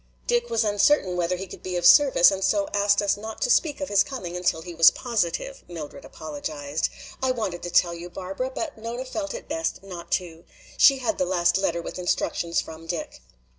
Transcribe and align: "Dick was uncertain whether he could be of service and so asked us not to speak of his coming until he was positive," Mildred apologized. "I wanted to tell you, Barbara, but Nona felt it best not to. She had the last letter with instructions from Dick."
"Dick 0.25 0.49
was 0.49 0.63
uncertain 0.63 1.15
whether 1.15 1.35
he 1.37 1.45
could 1.45 1.61
be 1.61 1.75
of 1.75 1.85
service 1.85 2.31
and 2.31 2.43
so 2.43 2.67
asked 2.73 3.03
us 3.03 3.17
not 3.17 3.39
to 3.43 3.51
speak 3.51 3.79
of 3.79 3.87
his 3.87 4.03
coming 4.03 4.35
until 4.35 4.63
he 4.63 4.73
was 4.73 4.89
positive," 4.89 5.63
Mildred 5.69 6.03
apologized. 6.03 6.89
"I 7.21 7.29
wanted 7.29 7.61
to 7.61 7.69
tell 7.69 7.93
you, 7.93 8.09
Barbara, 8.09 8.49
but 8.49 8.79
Nona 8.79 9.05
felt 9.05 9.35
it 9.35 9.47
best 9.47 9.83
not 9.83 10.09
to. 10.13 10.43
She 10.75 10.97
had 10.97 11.19
the 11.19 11.25
last 11.25 11.55
letter 11.55 11.83
with 11.83 11.99
instructions 11.99 12.59
from 12.59 12.87
Dick." 12.87 13.21